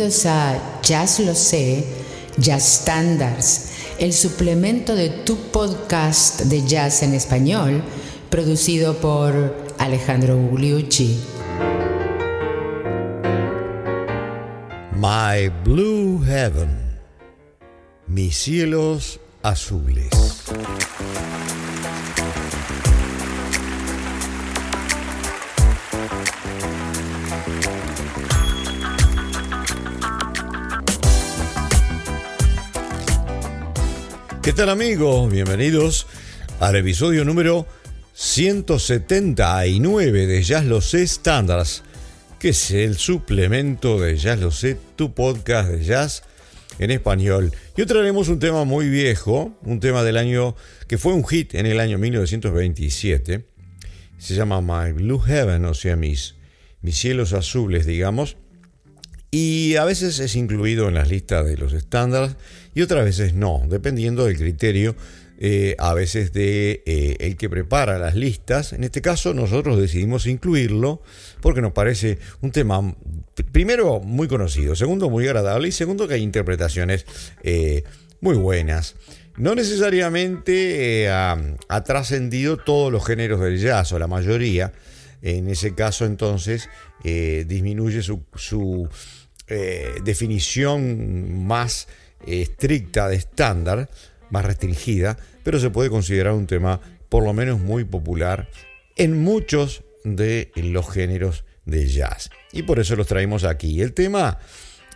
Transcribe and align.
Bienvenidos 0.00 0.24
a 0.24 0.80
Jazz 0.80 1.20
Lo 1.20 1.34
Sé, 1.34 1.84
Jazz 2.38 2.80
Standards, 2.80 3.68
el 3.98 4.14
suplemento 4.14 4.94
de 4.94 5.10
tu 5.10 5.36
podcast 5.36 6.40
de 6.44 6.66
jazz 6.66 7.02
en 7.02 7.12
español, 7.12 7.82
producido 8.30 8.96
por 8.96 9.54
Alejandro 9.76 10.38
Gugliucci. 10.38 11.20
My 14.96 15.50
Blue 15.64 16.24
Heaven, 16.24 16.98
mis 18.06 18.38
cielos 18.38 19.20
azules. 19.42 20.08
¿Qué 34.50 34.56
tal 34.56 34.70
amigos? 34.70 35.30
Bienvenidos 35.30 36.08
al 36.58 36.74
episodio 36.74 37.24
número 37.24 37.68
179 38.14 40.26
de 40.26 40.42
Jazz 40.42 40.64
Lo 40.64 40.80
Sé 40.80 41.06
Standards, 41.06 41.84
que 42.40 42.48
es 42.48 42.72
el 42.72 42.96
suplemento 42.96 44.00
de 44.00 44.16
Jazz 44.16 44.40
Lo 44.40 44.50
Sé, 44.50 44.76
tu 44.96 45.14
podcast 45.14 45.70
de 45.70 45.84
jazz 45.84 46.24
en 46.80 46.90
español. 46.90 47.52
Y 47.76 47.82
hoy 47.82 47.86
traeremos 47.86 48.28
un 48.28 48.40
tema 48.40 48.64
muy 48.64 48.88
viejo, 48.88 49.56
un 49.62 49.78
tema 49.78 50.02
del 50.02 50.16
año 50.16 50.56
que 50.88 50.98
fue 50.98 51.12
un 51.12 51.24
hit 51.24 51.54
en 51.54 51.66
el 51.66 51.78
año 51.78 51.98
1927. 51.98 53.46
Se 54.18 54.34
llama 54.34 54.60
My 54.60 54.90
Blue 54.90 55.20
Heaven, 55.20 55.64
o 55.64 55.74
sea, 55.74 55.94
mis, 55.94 56.34
mis 56.82 56.98
cielos 56.98 57.34
azules, 57.34 57.86
digamos. 57.86 58.36
Y 59.30 59.76
a 59.76 59.84
veces 59.84 60.18
es 60.18 60.34
incluido 60.34 60.88
en 60.88 60.94
las 60.94 61.08
listas 61.08 61.46
de 61.46 61.56
los 61.56 61.72
estándares 61.72 62.34
y 62.74 62.82
otras 62.82 63.04
veces 63.04 63.34
no, 63.34 63.62
dependiendo 63.68 64.26
del 64.26 64.36
criterio 64.36 64.94
eh, 65.42 65.74
a 65.78 65.94
veces 65.94 66.34
de 66.34 66.82
eh, 66.84 67.16
el 67.20 67.38
que 67.38 67.48
prepara 67.48 67.98
las 67.98 68.14
listas. 68.14 68.74
En 68.74 68.84
este 68.84 69.00
caso 69.00 69.32
nosotros 69.32 69.78
decidimos 69.78 70.26
incluirlo 70.26 71.00
porque 71.40 71.62
nos 71.62 71.72
parece 71.72 72.18
un 72.42 72.50
tema 72.50 72.94
primero 73.50 74.00
muy 74.00 74.28
conocido, 74.28 74.76
segundo 74.76 75.08
muy 75.08 75.26
agradable 75.26 75.68
y 75.68 75.72
segundo 75.72 76.06
que 76.06 76.12
hay 76.12 76.22
interpretaciones 76.22 77.06
eh, 77.42 77.84
muy 78.20 78.36
buenas. 78.36 78.96
No 79.38 79.54
necesariamente 79.54 81.08
ha, 81.08 81.56
trascendido 81.86 82.58
todos 82.58 82.92
los 82.92 83.06
géneros 83.06 83.40
del 83.40 83.58
jazz 83.58 83.92
o 83.92 83.98
la 83.98 84.08
mayoría. 84.08 84.74
En 85.22 85.48
ese 85.48 85.74
caso 85.74 86.04
entonces 86.04 86.68
disminuye 87.02 88.02
su, 88.02 88.24
su 88.34 88.90
definición 90.04 91.46
más 91.46 91.88
estricta 92.26 93.08
de 93.08 93.16
estándar, 93.16 93.88
más 94.30 94.44
restringida, 94.44 95.16
pero 95.42 95.58
se 95.58 95.70
puede 95.70 95.90
considerar 95.90 96.34
un 96.34 96.46
tema 96.46 96.80
por 97.08 97.24
lo 97.24 97.32
menos 97.32 97.60
muy 97.60 97.84
popular 97.84 98.48
en 98.96 99.22
muchos 99.22 99.82
de 100.04 100.52
los 100.56 100.90
géneros 100.90 101.44
de 101.64 101.86
jazz. 101.86 102.30
Y 102.52 102.62
por 102.62 102.78
eso 102.78 102.96
los 102.96 103.06
traemos 103.06 103.44
aquí. 103.44 103.80
El 103.80 103.92
tema 103.92 104.38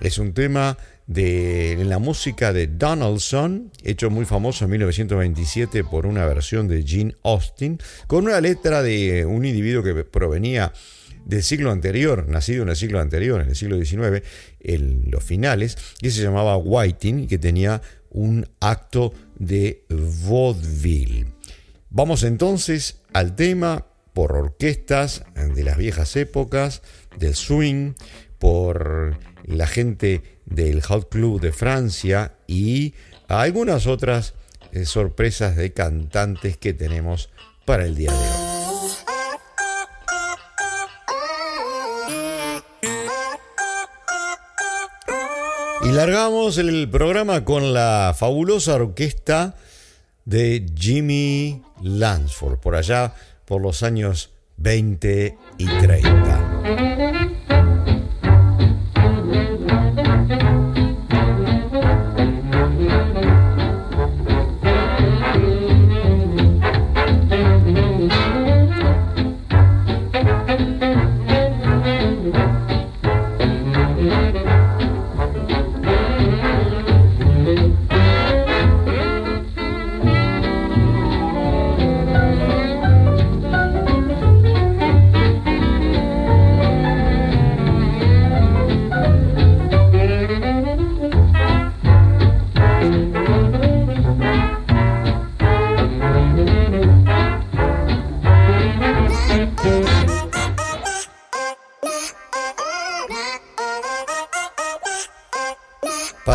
es 0.00 0.19
un 0.19 0.33
tema 0.33 0.77
de 1.06 1.83
la 1.84 1.98
música 1.98 2.53
de 2.53 2.66
Donaldson, 2.66 3.70
hecho 3.83 4.11
muy 4.11 4.25
famoso 4.25 4.64
en 4.64 4.70
1927 4.72 5.84
por 5.84 6.06
una 6.06 6.25
versión 6.27 6.66
de 6.66 6.83
Gene 6.83 7.14
Austin, 7.22 7.78
con 8.06 8.25
una 8.25 8.41
letra 8.41 8.83
de 8.83 9.27
un 9.27 9.44
individuo 9.44 9.83
que 9.83 10.05
provenía 10.05 10.72
del 11.25 11.42
siglo 11.42 11.70
anterior, 11.70 12.28
nacido 12.28 12.62
en 12.62 12.69
el 12.69 12.77
siglo 12.77 13.00
anterior, 13.00 13.41
en 13.41 13.48
el 13.48 13.56
siglo 13.56 13.82
XIX, 13.82 14.22
en 14.60 15.04
los 15.10 15.22
finales, 15.22 15.76
que 16.00 16.10
se 16.10 16.22
llamaba 16.22 16.56
Whiting 16.56 17.26
que 17.26 17.38
tenía 17.38 17.82
un 18.10 18.47
acto 18.60 19.12
de 19.38 19.84
vaudeville. 19.88 21.26
Vamos 21.91 22.22
entonces 22.22 23.00
al 23.12 23.34
tema 23.37 23.87
por 24.12 24.32
orquestas 24.32 25.25
de 25.34 25.65
las 25.65 25.76
viejas 25.76 26.15
épocas, 26.16 26.82
del 27.19 27.34
swing, 27.34 27.94
por 28.38 29.19
la 29.44 29.66
gente 29.66 30.22
del 30.47 30.82
Hot 30.82 31.09
Club 31.09 31.41
de 31.41 31.53
Francia 31.53 32.34
y 32.47 32.94
algunas 33.28 33.87
otras 33.87 34.34
eh, 34.72 34.84
sorpresas 34.84 35.56
de 35.56 35.72
cantantes 35.72 36.56
que 36.56 36.75
tenemos 36.75 37.31
para 37.65 37.84
el 37.84 37.97
día 37.97 38.12
de 38.12 38.19
hoy. 38.19 38.44
Largamos 45.94 46.59
el 46.59 46.91
programa 46.91 47.44
con 47.44 47.72
la 47.72 48.15
fabulosa 48.19 48.75
orquesta 48.75 49.55
de 50.25 50.66
Jimmy 50.77 51.62
Lansford, 51.82 52.59
por 52.59 52.75
allá 52.75 53.15
por 53.44 53.62
los 53.62 53.84
años 53.84 54.33
20 54.56 55.38
y 55.59 55.66
30. 55.66 57.34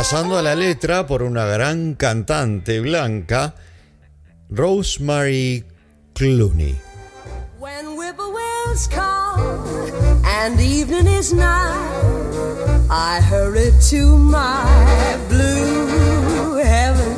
Pasando 0.10 0.40
a 0.40 0.42
la 0.42 0.56
letra 0.56 1.06
por 1.06 1.22
una 1.22 1.46
gran 1.46 1.94
cantante 1.94 2.80
blanca, 2.80 3.54
Rosemary 4.50 5.64
Clooney. 6.16 6.76
When 7.60 7.96
whippoorwills 7.96 8.88
call 8.90 9.40
and 10.26 10.60
evening 10.60 11.06
is 11.06 11.32
nigh, 11.32 11.78
I 12.90 13.22
hurry 13.22 13.70
to 13.92 14.18
my 14.18 15.16
blue 15.30 16.56
heaven. 16.58 17.16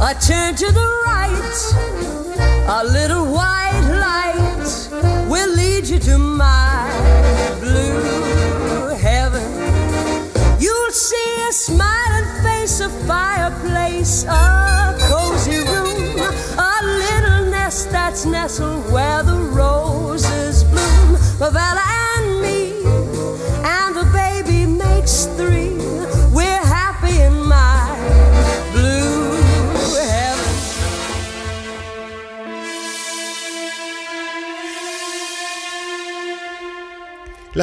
I 0.00 0.14
turn 0.24 0.54
to 0.54 0.70
the 0.70 0.88
right, 1.04 1.58
a 2.68 2.84
little 2.84 3.26
white 3.26 3.82
light 3.98 5.26
will 5.28 5.52
lead 5.56 5.88
you 5.88 5.98
to 5.98 6.16
my 6.16 6.88
blue. 7.58 8.21
See 10.92 11.32
smiling 11.52 12.42
face, 12.42 12.80
a 12.80 12.90
fireplace, 13.08 14.24
a 14.24 14.94
cozy 15.08 15.56
room, 15.56 16.18
a 16.58 16.74
little 16.84 17.50
nest 17.50 17.90
that's 17.90 18.26
nestled 18.26 18.92
where 18.92 19.22
the 19.22 19.31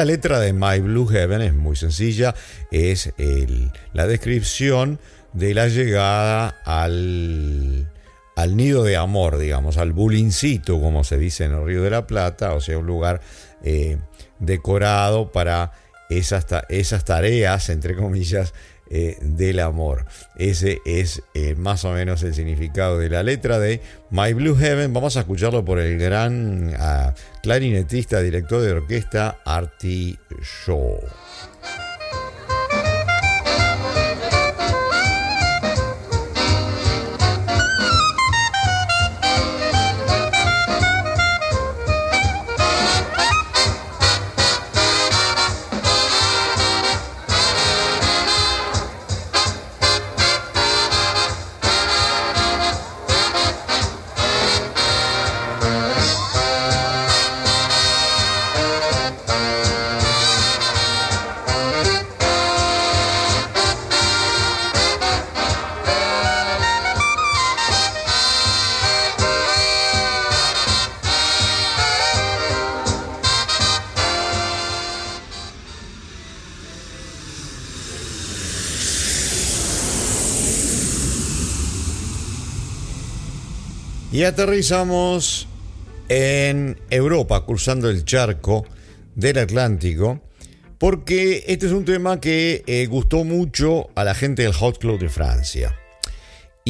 La 0.00 0.06
letra 0.06 0.40
de 0.40 0.54
My 0.54 0.80
Blue 0.80 1.06
Heaven 1.06 1.42
es 1.42 1.52
muy 1.52 1.76
sencilla, 1.76 2.34
es 2.70 3.12
la 3.92 4.06
descripción 4.06 4.98
de 5.34 5.52
la 5.52 5.68
llegada 5.68 6.56
al, 6.64 7.86
nido 8.48 8.82
de 8.82 8.96
amor, 8.96 9.36
digamos, 9.36 9.76
al 9.76 9.92
bulincito, 9.92 10.80
como 10.80 11.04
se 11.04 11.18
dice 11.18 11.44
en 11.44 11.52
el 11.52 11.66
Río 11.66 11.82
de 11.82 11.90
la 11.90 12.06
Plata, 12.06 12.54
o 12.54 12.62
sea, 12.62 12.78
un 12.78 12.86
lugar 12.86 13.20
eh, 13.62 13.98
decorado 14.38 15.32
para 15.32 15.72
esas 16.08 17.04
tareas, 17.04 17.68
entre 17.68 17.94
comillas, 17.94 18.54
eh, 18.90 19.16
del 19.20 19.60
amor. 19.60 20.04
Ese 20.36 20.80
es 20.84 21.22
eh, 21.34 21.54
más 21.54 21.84
o 21.84 21.92
menos 21.92 22.24
el 22.24 22.34
significado 22.34 22.98
de 22.98 23.08
la 23.08 23.22
letra 23.22 23.60
de 23.60 23.80
My 24.10 24.32
Blue 24.32 24.56
Heaven. 24.56 24.92
Vamos 24.92 25.16
a 25.16 25.20
escucharlo 25.20 25.64
por 25.64 25.78
el 25.78 25.96
gran 25.96 26.74
ah, 26.76 27.14
clarinetista, 27.42 28.20
director 28.20 28.60
de 28.60 28.72
orquesta 28.72 29.38
Artie 29.44 30.18
Shaw. 30.42 30.98
Y 84.20 84.24
aterrizamos 84.24 85.48
en 86.10 86.78
Europa, 86.90 87.46
cruzando 87.46 87.88
el 87.88 88.04
charco 88.04 88.66
del 89.14 89.38
Atlántico, 89.38 90.20
porque 90.76 91.44
este 91.46 91.64
es 91.64 91.72
un 91.72 91.86
tema 91.86 92.20
que 92.20 92.62
eh, 92.66 92.84
gustó 92.84 93.24
mucho 93.24 93.88
a 93.94 94.04
la 94.04 94.14
gente 94.14 94.42
del 94.42 94.52
Hot 94.52 94.76
Club 94.76 95.00
de 95.00 95.08
Francia. 95.08 95.74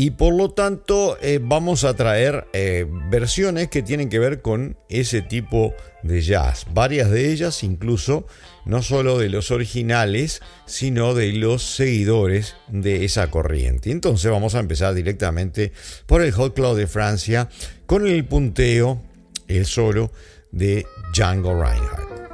Y 0.00 0.12
por 0.12 0.32
lo 0.32 0.48
tanto 0.48 1.18
eh, 1.20 1.40
vamos 1.42 1.84
a 1.84 1.94
traer 1.94 2.46
eh, 2.54 2.86
versiones 3.10 3.68
que 3.68 3.82
tienen 3.82 4.08
que 4.08 4.18
ver 4.18 4.40
con 4.40 4.78
ese 4.88 5.20
tipo 5.20 5.74
de 6.02 6.22
jazz. 6.22 6.64
Varias 6.72 7.10
de 7.10 7.30
ellas 7.30 7.62
incluso 7.62 8.26
no 8.64 8.80
solo 8.80 9.18
de 9.18 9.28
los 9.28 9.50
originales, 9.50 10.40
sino 10.64 11.12
de 11.12 11.34
los 11.34 11.62
seguidores 11.62 12.56
de 12.68 13.04
esa 13.04 13.30
corriente. 13.30 13.90
Entonces 13.90 14.30
vamos 14.30 14.54
a 14.54 14.60
empezar 14.60 14.94
directamente 14.94 15.74
por 16.06 16.22
el 16.22 16.32
Hot 16.32 16.54
Club 16.54 16.78
de 16.78 16.86
Francia 16.86 17.50
con 17.84 18.06
el 18.06 18.24
punteo, 18.24 19.02
el 19.48 19.66
solo 19.66 20.12
de 20.50 20.86
Django 21.12 21.62
Reinhardt. 21.62 22.29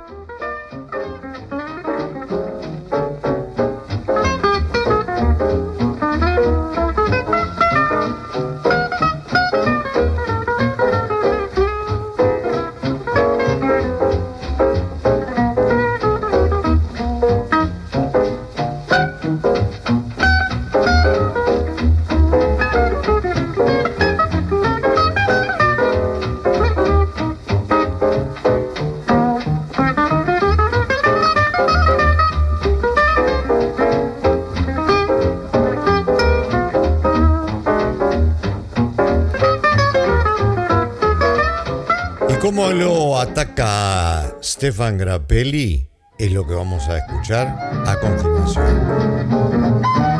Ataca 43.36 44.38
Stefan 44.42 44.96
Grappelli 44.96 45.86
es 46.18 46.32
lo 46.32 46.46
que 46.46 46.54
vamos 46.54 46.88
a 46.88 46.96
escuchar 46.96 47.46
a 47.86 48.00
continuación. 48.00 50.15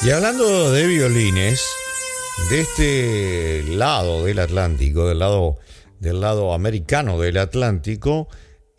Y 0.00 0.10
hablando 0.10 0.70
de 0.70 0.86
violines, 0.86 1.60
de 2.50 2.60
este 2.60 3.62
lado 3.74 4.24
del 4.24 4.38
Atlántico, 4.38 5.08
del 5.08 5.18
lado, 5.18 5.58
del 5.98 6.20
lado 6.20 6.54
americano 6.54 7.18
del 7.18 7.36
Atlántico, 7.36 8.28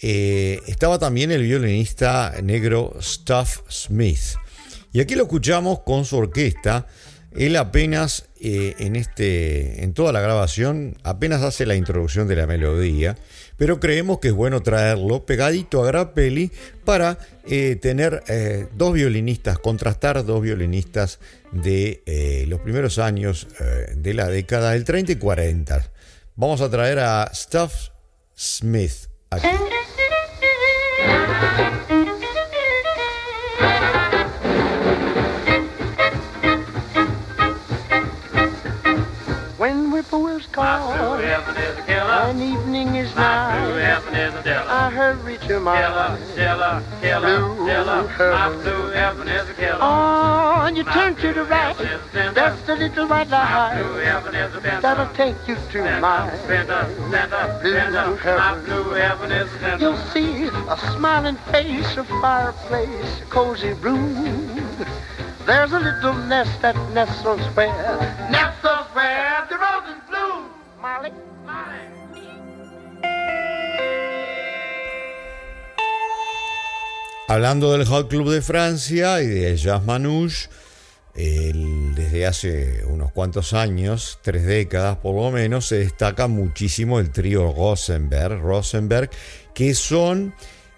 eh, 0.01 0.61
estaba 0.67 0.97
también 0.97 1.31
el 1.31 1.43
violinista 1.43 2.35
negro 2.41 2.93
Stuff 3.01 3.63
Smith. 3.69 4.37
Y 4.93 5.01
aquí 5.01 5.15
lo 5.15 5.23
escuchamos 5.23 5.81
con 5.81 6.05
su 6.05 6.17
orquesta. 6.17 6.87
Él 7.35 7.55
apenas 7.57 8.25
eh, 8.39 8.75
en, 8.79 8.95
este, 8.95 9.83
en 9.83 9.93
toda 9.93 10.11
la 10.11 10.21
grabación 10.21 10.97
apenas 11.03 11.43
hace 11.43 11.65
la 11.65 11.75
introducción 11.75 12.27
de 12.27 12.35
la 12.35 12.47
melodía 12.47 13.17
pero 13.57 13.79
creemos 13.79 14.19
que 14.19 14.29
es 14.29 14.33
bueno 14.33 14.61
traerlo 14.63 15.25
pegadito 15.25 15.83
a 15.83 15.87
Grappelli 15.87 16.51
para 16.85 17.19
eh, 17.45 17.75
tener 17.75 18.23
eh, 18.27 18.67
dos 18.75 18.93
violinistas, 18.93 19.59
contrastar 19.59 20.25
dos 20.25 20.41
violinistas 20.41 21.19
de 21.51 22.45
los 22.47 22.61
primeros 22.61 22.99
años 22.99 23.47
de 23.95 24.13
la 24.13 24.27
década 24.27 24.71
del 24.71 24.85
30 24.85 25.13
y 25.13 25.15
40. 25.17 25.91
Vamos 26.35 26.61
a 26.61 26.69
traer 26.69 26.99
a 26.99 27.29
Stuff 27.33 27.89
Smith 28.35 29.09
aquí. 29.29 29.47
An 40.39 42.41
evening 42.41 42.95
is 42.95 43.13
nigh. 43.13 43.59
I 44.69 44.89
hurry 44.89 45.37
to 45.39 45.59
my 45.59 45.81
killer, 46.35 46.81
killer, 47.01 47.19
blue 47.19 47.67
killer, 47.67 48.07
heaven. 48.07 48.61
blue 48.61 48.89
heaven 48.91 49.27
is 49.27 49.49
a 49.49 49.53
killer. 49.53 49.77
Oh, 49.81 50.63
and 50.65 50.77
you 50.77 50.85
turn 50.85 51.15
to 51.15 51.33
the 51.33 51.43
right. 51.43 51.75
That's 52.33 52.61
the 52.61 52.77
little 52.77 53.07
white 53.07 53.27
Blue 53.27 53.35
light 53.35 54.01
heaven 54.05 54.35
is 54.35 54.55
a 54.55 54.61
fender. 54.61 54.81
that'll 54.81 55.13
take 55.13 55.35
you 55.45 55.57
to 55.71 55.99
my. 55.99 56.29
Blue. 56.47 57.09
My 57.09 57.27
heaven. 58.21 58.65
blue 58.65 58.91
heaven 58.91 59.31
is 59.33 59.53
a 59.53 59.59
fender. 59.59 59.83
You'll 59.83 59.97
see 59.97 60.45
a 60.45 60.77
smiling 60.95 61.35
face, 61.51 61.97
a 61.97 62.05
fireplace, 62.05 63.19
a 63.21 63.25
cozy 63.25 63.73
room. 63.73 64.65
There's 65.45 65.73
a 65.73 65.79
little 65.79 66.13
nest 66.13 66.61
that 66.61 66.75
nestles 66.93 67.41
where, 67.55 67.97
nestles 68.31 68.85
where 68.93 69.38
Hablando 77.29 77.71
del 77.73 77.85
Hot 77.85 78.09
Club 78.09 78.31
de 78.31 78.41
Francia 78.41 79.21
y 79.21 79.27
de 79.27 79.55
Jazz 79.55 79.85
Manouche, 79.85 80.49
desde 81.13 82.25
hace 82.25 82.83
unos 82.85 83.11
cuantos 83.11 83.53
años, 83.53 84.17
tres 84.23 84.47
décadas 84.47 84.97
por 84.97 85.13
lo 85.13 85.29
menos, 85.29 85.67
se 85.67 85.77
destaca 85.77 86.27
muchísimo 86.27 86.99
el 86.99 87.11
trío 87.11 87.53
Rosenberg, 87.55 88.41
Rosenberg 88.41 89.11
que 89.53 89.75
son 89.75 90.33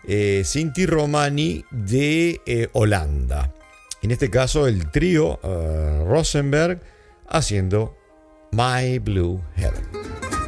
eh, 0.05 0.41
Sinti 0.43 0.85
Romani 0.85 1.63
de 1.71 2.41
eh, 2.45 2.67
Holanda. 2.73 3.53
En 4.01 4.11
este 4.11 4.29
caso, 4.29 4.67
el 4.67 4.91
trío 4.91 5.39
eh, 5.43 6.03
Rosenberg 6.05 6.81
haciendo 7.29 7.95
My 8.51 8.99
Blue 8.99 9.41
Heaven. 9.55 10.40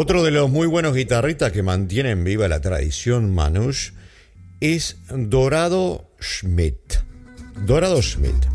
Otro 0.00 0.22
de 0.22 0.30
los 0.30 0.48
muy 0.48 0.68
buenos 0.68 0.94
guitarristas 0.94 1.50
que 1.50 1.64
mantienen 1.64 2.22
viva 2.22 2.46
la 2.46 2.60
tradición 2.60 3.34
Manouche 3.34 3.94
es 4.60 4.96
Dorado 5.10 6.08
Schmidt. 6.20 6.98
Dorado 7.66 8.00
Schmidt. 8.00 8.46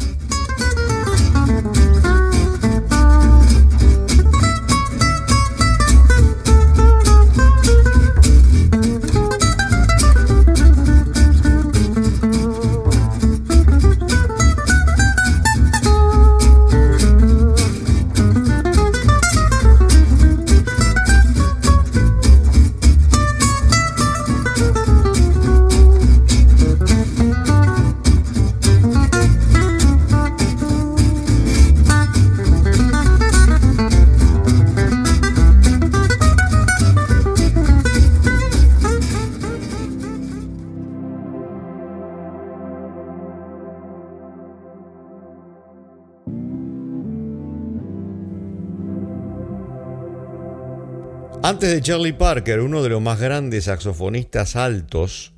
Antes 51.46 51.74
de 51.74 51.82
Charlie 51.82 52.14
Parker, 52.14 52.62
uno 52.62 52.82
de 52.82 52.88
los 52.88 53.02
más 53.02 53.20
grandes 53.20 53.66
saxofonistas 53.66 54.56
altos 54.56 55.34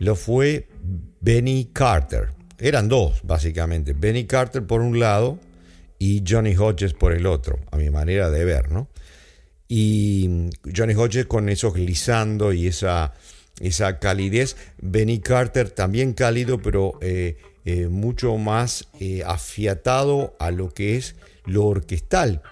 lo 0.00 0.16
fue 0.16 0.66
Benny 1.20 1.70
Carter. 1.72 2.30
Eran 2.58 2.88
dos, 2.88 3.20
básicamente. 3.22 3.92
Benny 3.92 4.24
Carter 4.24 4.66
por 4.66 4.80
un 4.80 4.98
lado 4.98 5.38
y 6.00 6.24
Johnny 6.26 6.56
Hodges 6.56 6.92
por 6.92 7.12
el 7.12 7.26
otro, 7.26 7.60
a 7.70 7.76
mi 7.76 7.88
manera 7.88 8.30
de 8.30 8.44
ver, 8.44 8.72
¿no? 8.72 8.88
Y 9.68 10.50
Johnny 10.76 10.94
Hodges 10.94 11.26
con 11.26 11.48
esos 11.50 11.74
glissando 11.74 12.52
y 12.52 12.66
esa, 12.66 13.14
esa 13.60 14.00
calidez. 14.00 14.56
Benny 14.82 15.20
Carter 15.20 15.70
también 15.70 16.14
cálido, 16.14 16.60
pero 16.60 16.98
eh, 17.00 17.36
eh, 17.64 17.86
mucho 17.86 18.36
más 18.38 18.88
eh, 18.98 19.22
afiatado 19.24 20.34
a 20.40 20.50
lo 20.50 20.74
que 20.74 20.96
es 20.96 21.14
lo 21.44 21.64
orquestal 21.64 22.42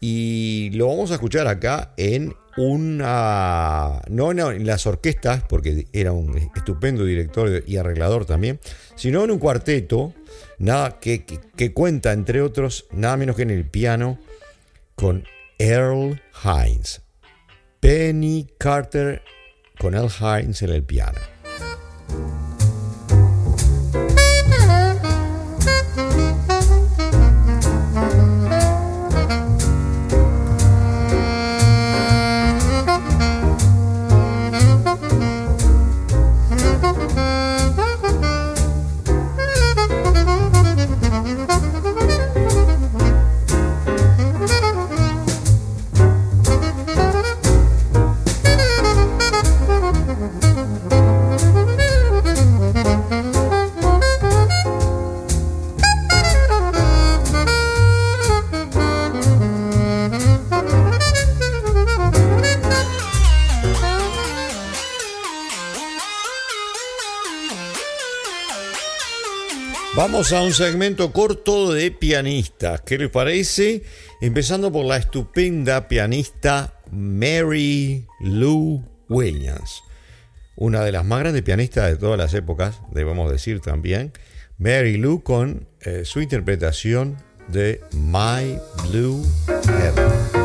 y 0.00 0.70
lo 0.72 0.88
vamos 0.88 1.10
a 1.10 1.14
escuchar 1.14 1.46
acá 1.46 1.92
en 1.98 2.34
una, 2.56 4.00
no 4.08 4.30
en 4.30 4.66
las 4.66 4.86
orquestas, 4.86 5.42
porque 5.48 5.86
era 5.92 6.12
un 6.12 6.36
estupendo 6.56 7.04
director 7.04 7.62
y 7.66 7.76
arreglador 7.76 8.24
también, 8.24 8.58
sino 8.96 9.22
en 9.22 9.30
un 9.30 9.38
cuarteto, 9.38 10.14
nada, 10.58 10.98
que, 11.00 11.24
que, 11.24 11.72
cuenta, 11.72 12.12
entre 12.12 12.40
otros, 12.40 12.86
nada 12.92 13.16
menos 13.16 13.36
que 13.36 13.42
en 13.42 13.50
el 13.50 13.66
piano, 13.66 14.18
con 14.94 15.24
Earl 15.58 16.20
Hines. 16.42 17.02
Penny 17.80 18.46
Carter 18.58 19.22
con 19.78 19.94
Earl 19.94 20.10
Hines 20.10 20.62
en 20.62 20.70
el 20.70 20.82
piano. 20.82 21.18
Vamos 70.00 70.32
a 70.32 70.40
un 70.40 70.54
segmento 70.54 71.12
corto 71.12 71.74
de 71.74 71.90
pianistas. 71.90 72.80
¿Qué 72.80 72.96
les 72.96 73.10
parece? 73.10 73.82
Empezando 74.22 74.72
por 74.72 74.86
la 74.86 74.96
estupenda 74.96 75.88
pianista 75.88 76.72
Mary 76.90 78.06
Lou 78.18 78.82
Williams. 79.10 79.82
Una 80.56 80.82
de 80.84 80.92
las 80.92 81.04
más 81.04 81.18
grandes 81.18 81.42
pianistas 81.42 81.90
de 81.90 81.98
todas 81.98 82.16
las 82.16 82.32
épocas, 82.32 82.80
debemos 82.90 83.30
decir 83.30 83.60
también. 83.60 84.14
Mary 84.56 84.96
Lou 84.96 85.22
con 85.22 85.68
eh, 85.82 86.06
su 86.06 86.22
interpretación 86.22 87.18
de 87.48 87.82
My 87.92 88.58
Blue 88.88 89.22
Heaven. 89.66 90.39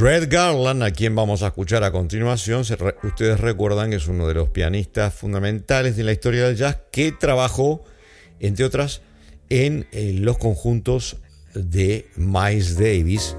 Garland, 0.00 0.82
a 0.82 0.92
quien 0.92 1.14
vamos 1.14 1.42
a 1.42 1.48
escuchar 1.48 1.84
a 1.84 1.92
continuación, 1.92 2.60
ustedes 3.02 3.38
recuerdan 3.38 3.90
que 3.90 3.96
es 3.96 4.08
uno 4.08 4.26
de 4.26 4.32
los 4.32 4.48
pianistas 4.48 5.12
fundamentales 5.12 5.94
de 5.94 6.04
la 6.04 6.12
historia 6.12 6.46
del 6.46 6.56
jazz 6.56 6.78
que 6.90 7.12
trabajó, 7.12 7.84
entre 8.38 8.64
otras, 8.64 9.02
en, 9.50 9.86
eh, 9.92 10.12
los 10.14 10.38
conjuntos 10.38 11.18
de 11.54 12.08
Miles 12.16 12.78
Davis 12.78 13.36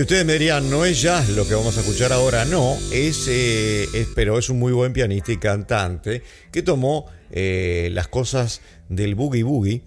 Ustedes 0.00 0.24
me 0.24 0.32
dirían, 0.32 0.70
no 0.70 0.86
es 0.86 1.02
jazz 1.02 1.28
lo 1.28 1.46
que 1.46 1.54
vamos 1.54 1.76
a 1.76 1.80
escuchar 1.80 2.10
ahora, 2.10 2.46
no, 2.46 2.74
es, 2.90 3.26
eh, 3.28 3.86
pero 4.14 4.38
es 4.38 4.48
un 4.48 4.58
muy 4.58 4.72
buen 4.72 4.94
pianista 4.94 5.30
y 5.30 5.36
cantante 5.36 6.22
que 6.50 6.62
tomó 6.62 7.06
eh, 7.30 7.90
las 7.92 8.08
cosas 8.08 8.62
del 8.88 9.14
boogie 9.14 9.42
boogie 9.42 9.82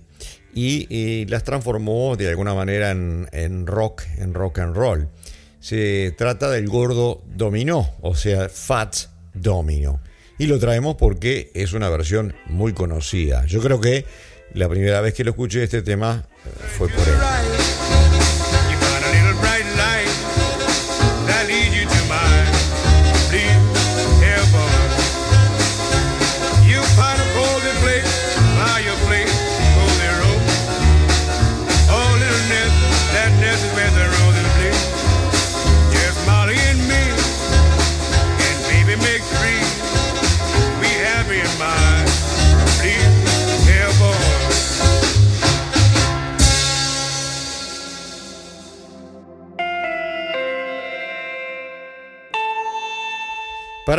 y, 0.54 1.26
las 1.26 1.44
transformó 1.44 2.16
de 2.16 2.30
alguna 2.30 2.54
manera 2.54 2.92
en, 2.92 3.66
rock, 3.66 4.04
en 4.18 4.36
rock 4.36 4.60
and 4.60 4.76
roll. 4.76 5.10
Se 5.60 6.14
trata 6.16 6.52
del 6.52 6.68
gordo 6.70 7.24
dominó, 7.26 7.96
o 8.02 8.14
sea, 8.14 8.50
Fats 8.50 9.10
Domino. 9.34 10.00
Y 10.38 10.46
lo 10.46 10.60
traemos 10.60 10.96
porque 10.96 11.50
es 11.56 11.74
una 11.74 11.90
versión 11.90 12.36
muy 12.46 12.74
conocida. 12.74 13.46
Yo 13.48 13.62
creo 13.62 13.82
que 13.82 14.06
la 14.54 14.70
primera 14.70 15.02
vez 15.02 15.16
que 15.16 15.24
lo 15.24 15.32
escuché 15.32 15.64
este 15.64 15.82
tema 15.82 16.28
eh, 16.46 16.50
fue 16.78 16.88
por 16.88 17.08
él. 17.08 18.13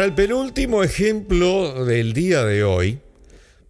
El 0.04 0.12
penúltimo 0.12 0.84
ejemplo 0.84 1.86
del 1.86 2.12
día 2.12 2.44
de 2.44 2.62
hoy, 2.62 2.98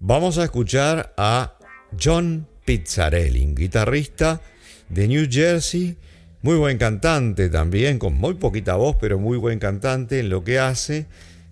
vamos 0.01 0.37
a 0.37 0.43
escuchar 0.43 1.15
a 1.17 1.57
John 2.03 2.49
Pizzarelli, 2.65 3.55
guitarrista 3.55 4.41
de 4.89 5.07
New 5.07 5.29
Jersey. 5.31 5.97
Muy 6.43 6.57
buen 6.57 6.77
cantante 6.77 7.49
también, 7.51 8.01
con 8.01 8.15
muy 8.15 8.35
poquita 8.35 8.75
voz, 8.75 8.97
pero 9.01 9.21
muy 9.21 9.39
buen 9.39 9.61
cantante 9.61 10.19
en 10.19 10.29
lo 10.29 10.43
que 10.43 10.59
hace, 10.59 11.07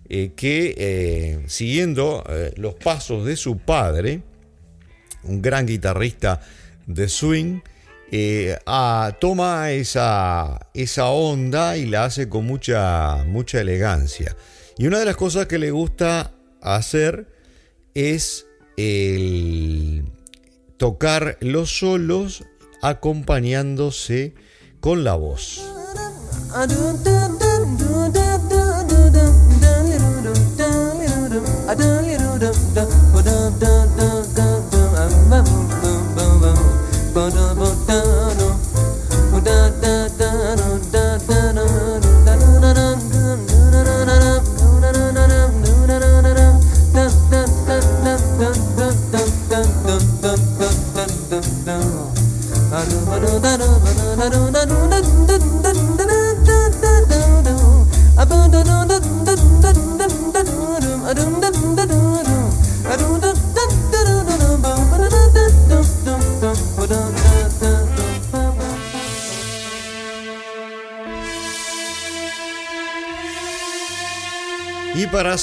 eh, 0.08 0.32
que 0.34 0.74
eh, 0.76 1.44
siguiendo 1.46 2.24
eh, 2.28 2.52
los 2.56 2.74
pasos 2.74 3.24
de 3.24 3.36
su 3.36 3.58
padre, 3.58 4.22
un 5.22 5.40
gran 5.42 5.64
guitarrista 5.64 6.40
de 6.88 7.08
swing, 7.08 7.60
toma 9.20 9.70
esa, 9.70 10.58
esa 10.74 11.06
onda 11.06 11.76
y 11.76 11.86
la 11.86 12.06
hace 12.06 12.28
con 12.28 12.46
mucha, 12.46 13.22
mucha 13.28 13.60
elegancia. 13.60 14.34
Y 14.78 14.86
una 14.86 14.98
de 14.98 15.04
las 15.04 15.16
cosas 15.16 15.46
que 15.46 15.58
le 15.58 15.70
gusta 15.70 16.32
hacer 16.60 17.28
es 17.94 18.46
el 18.76 20.04
tocar 20.76 21.36
los 21.40 21.78
solos 21.78 22.44
acompañándose 22.80 24.34
con 24.80 25.04
la 25.04 25.14
voz. 25.14 25.62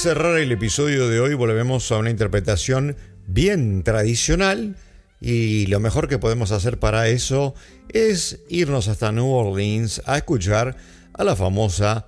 Cerrar 0.00 0.38
el 0.38 0.50
episodio 0.50 1.08
de 1.08 1.20
hoy 1.20 1.34
volvemos 1.34 1.92
a 1.92 1.98
una 1.98 2.08
interpretación 2.08 2.96
bien 3.26 3.82
tradicional 3.82 4.76
y 5.20 5.66
lo 5.66 5.78
mejor 5.78 6.08
que 6.08 6.18
podemos 6.18 6.52
hacer 6.52 6.78
para 6.78 7.08
eso 7.08 7.54
es 7.90 8.40
irnos 8.48 8.88
hasta 8.88 9.12
New 9.12 9.28
Orleans 9.28 10.00
a 10.06 10.16
escuchar 10.16 10.78
a 11.12 11.22
la 11.22 11.36
famosa 11.36 12.06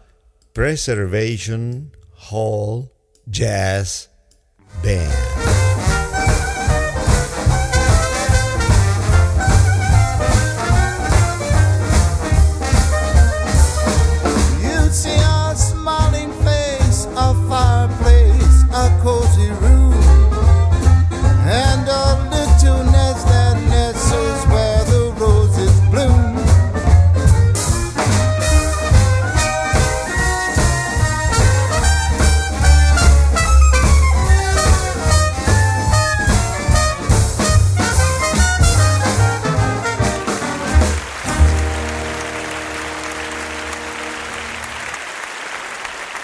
Preservation 0.54 1.94
Hall 2.30 2.90
Jazz 3.26 4.10
Band. 4.82 5.41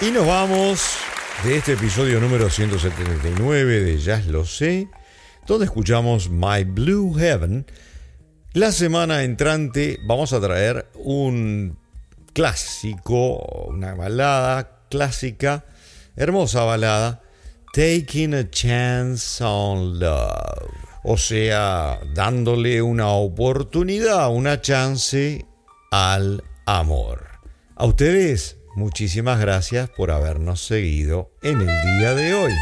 Y 0.09 0.11
nos 0.11 0.25
vamos 0.25 0.95
de 1.43 1.57
este 1.57 1.73
episodio 1.73 2.19
número 2.19 2.49
179 2.49 3.79
de 3.81 3.99
Jazz 3.99 4.25
Lo 4.25 4.43
Sé, 4.43 4.87
donde 5.45 5.65
escuchamos 5.65 6.31
My 6.31 6.63
Blue 6.63 7.13
Heaven. 7.13 7.67
La 8.53 8.71
semana 8.71 9.21
entrante 9.21 9.99
vamos 10.07 10.33
a 10.33 10.41
traer 10.41 10.89
un 10.95 11.77
clásico, 12.33 13.67
una 13.67 13.93
balada 13.93 14.87
clásica, 14.89 15.65
hermosa 16.15 16.63
balada, 16.63 17.21
Taking 17.71 18.33
a 18.33 18.49
Chance 18.49 19.43
on 19.43 19.99
Love. 19.99 20.71
O 21.03 21.17
sea, 21.17 21.99
dándole 22.15 22.81
una 22.81 23.09
oportunidad, 23.09 24.33
una 24.33 24.59
chance 24.59 25.45
al 25.91 26.43
amor. 26.65 27.27
A 27.75 27.85
ustedes 27.85 28.58
Muchísimas 28.79 29.41
gracias 29.41 29.89
por 29.89 30.09
habernos 30.09 30.65
seguido 30.65 31.29
en 31.41 31.59
el 31.59 31.67
día 31.67 32.13
de 32.13 32.33
hoy. 32.33 32.53